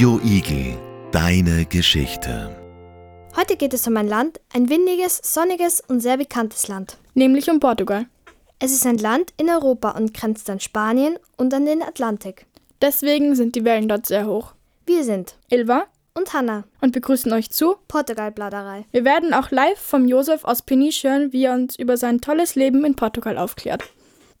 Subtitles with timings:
[0.00, 0.78] Radio Igel,
[1.12, 2.56] deine Geschichte.
[3.36, 6.96] Heute geht es um ein Land, ein windiges, sonniges und sehr bekanntes Land.
[7.12, 8.06] nämlich um Portugal.
[8.58, 12.46] Es ist ein Land in Europa und grenzt an Spanien und an den Atlantik.
[12.80, 14.54] Deswegen sind die Wellen dort sehr hoch.
[14.86, 15.84] Wir sind Ilva
[16.14, 17.76] und Hanna, und begrüßen euch zu.
[17.86, 18.86] Portugal-Bladerei.
[18.92, 22.54] Wir werden auch live vom Josef aus Peniche hören, wie er uns über sein tolles
[22.54, 23.84] Leben in Portugal aufklärt.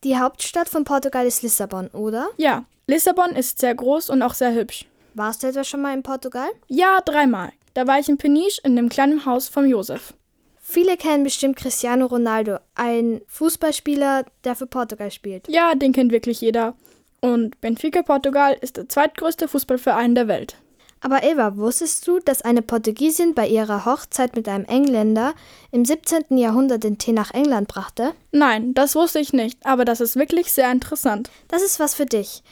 [0.04, 2.30] Die Hauptstadt von Portugal ist Lissabon, oder?
[2.38, 4.86] Ja, Lissabon ist sehr groß und auch sehr hübsch.
[5.14, 6.48] Warst du etwa schon mal in Portugal?
[6.68, 7.52] Ja, dreimal.
[7.74, 10.14] Da war ich in Peniche in dem kleinen Haus vom Josef.
[10.60, 15.48] Viele kennen bestimmt Cristiano Ronaldo, ein Fußballspieler, der für Portugal spielt.
[15.48, 16.74] Ja, den kennt wirklich jeder.
[17.20, 20.56] Und Benfica Portugal ist der zweitgrößte Fußballverein der Welt.
[21.02, 25.34] Aber Eva, wusstest du, dass eine Portugiesin bei ihrer Hochzeit mit einem Engländer
[25.72, 26.36] im 17.
[26.36, 28.12] Jahrhundert den Tee nach England brachte?
[28.32, 31.30] Nein, das wusste ich nicht, aber das ist wirklich sehr interessant.
[31.48, 32.42] Das ist was für dich.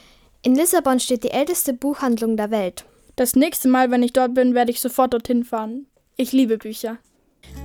[0.40, 2.84] In Lissabon steht die älteste Buchhandlung der Welt.
[3.16, 5.86] Das nächste Mal, wenn ich dort bin, werde ich sofort dorthin fahren.
[6.16, 6.98] Ich liebe Bücher.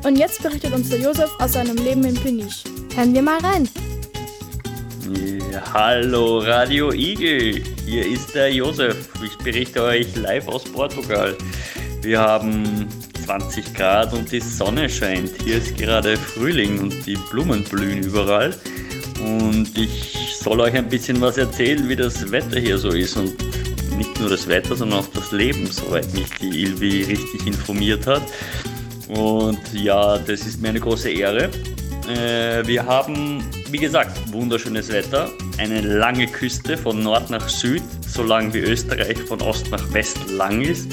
[0.03, 2.67] Und jetzt berichtet uns der Josef aus seinem Leben in Peniche.
[2.95, 3.70] Hören wir mal rein.
[5.52, 9.08] Ja, hallo Radio Igel, hier ist der Josef.
[9.23, 11.38] Ich berichte euch live aus Portugal.
[12.02, 12.88] Wir haben
[13.23, 15.30] 20 Grad und die Sonne scheint.
[15.44, 18.56] Hier ist gerade Frühling und die Blumen blühen überall.
[19.19, 23.16] Und ich soll euch ein bisschen was erzählen, wie das Wetter hier so ist.
[23.16, 23.33] Und
[23.97, 28.23] nicht nur das Wetter, sondern auch das Leben, soweit mich die Ilvi richtig informiert hat.
[29.08, 31.50] Und ja, das ist mir eine große Ehre.
[32.09, 38.23] Äh, wir haben, wie gesagt, wunderschönes Wetter, eine lange Küste von Nord nach Süd, so
[38.23, 40.91] lang wie Österreich von Ost nach West lang ist.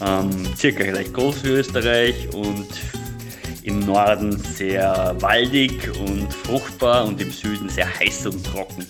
[0.00, 2.68] Ähm, circa gleich groß wie Österreich und
[3.62, 8.82] im Norden sehr waldig und fruchtbar und im Süden sehr heiß und trocken.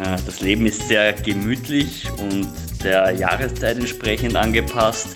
[0.00, 2.48] Äh, Das Leben ist sehr gemütlich und
[2.84, 5.08] der Jahreszeit entsprechend angepasst.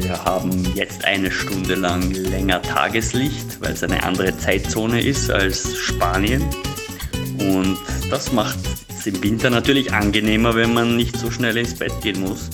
[0.00, 5.76] Wir haben jetzt eine Stunde lang länger Tageslicht, weil es eine andere Zeitzone ist als
[5.76, 6.44] Spanien.
[7.38, 7.78] Und
[8.10, 8.58] das macht
[8.90, 12.50] es im Winter natürlich angenehmer, wenn man nicht so schnell ins Bett gehen muss.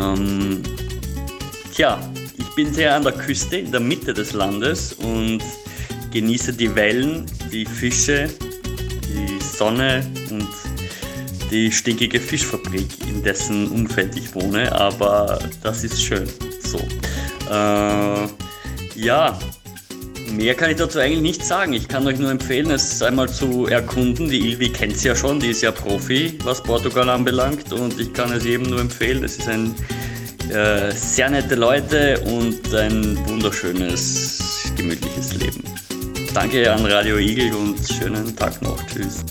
[0.00, 0.62] Ähm,
[1.74, 2.00] tja,
[2.58, 5.38] bin sehr an der Küste, in der Mitte des Landes und
[6.10, 8.28] genieße die Wellen, die Fische,
[9.04, 10.48] die Sonne und
[11.52, 16.28] die stinkige Fischfabrik, in dessen Umfeld ich wohne, aber das ist schön.
[16.64, 16.78] So.
[17.48, 18.26] Äh,
[18.96, 19.38] ja,
[20.32, 21.74] mehr kann ich dazu eigentlich nicht sagen.
[21.74, 24.28] Ich kann euch nur empfehlen, es einmal zu erkunden.
[24.28, 28.12] Die Ilvi kennt es ja schon, die ist ja Profi, was Portugal anbelangt und ich
[28.12, 29.22] kann es jedem nur empfehlen.
[29.22, 29.76] Es ist ein
[30.50, 35.62] äh, sehr nette Leute und ein wunderschönes, gemütliches Leben.
[36.34, 38.80] Danke an Radio Igel und schönen Tag noch.
[38.86, 39.24] Tschüss.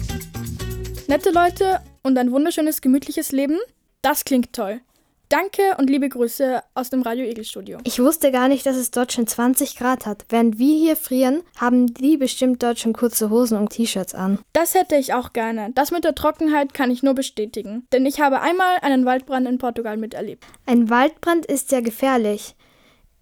[1.07, 3.57] Nette Leute und ein wunderschönes, gemütliches Leben?
[4.01, 4.81] Das klingt toll.
[5.29, 7.79] Danke und liebe Grüße aus dem Radio Egel Studio.
[7.83, 10.23] Ich wusste gar nicht, dass es dort schon 20 Grad hat.
[10.29, 14.39] Während wir hier frieren, haben die bestimmt dort schon kurze Hosen und T-Shirts an.
[14.53, 15.71] Das hätte ich auch gerne.
[15.75, 17.85] Das mit der Trockenheit kann ich nur bestätigen.
[17.91, 20.45] Denn ich habe einmal einen Waldbrand in Portugal miterlebt.
[20.65, 22.55] Ein Waldbrand ist sehr gefährlich.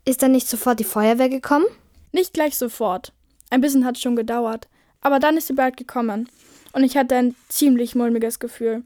[0.06, 1.66] Ist dann nicht sofort die Feuerwehr gekommen?
[2.12, 3.14] Nicht gleich sofort.
[3.50, 4.68] Ein bisschen hat es schon gedauert.
[5.02, 6.30] Aber dann ist sie bald gekommen.
[6.72, 8.84] Und ich hatte ein ziemlich mulmiges Gefühl.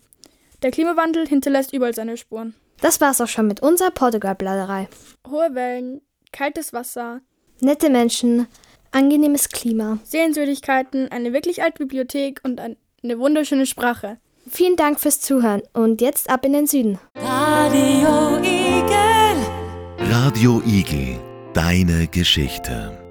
[0.62, 2.56] Der Klimawandel hinterlässt überall seine Spuren.
[2.82, 4.88] Das war's auch schon mit unserer Portugal-Bladerei.
[5.30, 6.02] Hohe Wellen,
[6.32, 7.22] kaltes Wasser,
[7.62, 8.48] Nette Menschen,
[8.92, 10.00] angenehmes Klima.
[10.04, 14.18] Sehenswürdigkeiten, eine wirklich alte Bibliothek und ein, eine wunderschöne Sprache.
[14.50, 17.00] Vielen Dank fürs Zuhören und jetzt ab in den Süden.
[20.00, 21.20] Radio Igel,
[21.54, 23.09] deine Geschichte.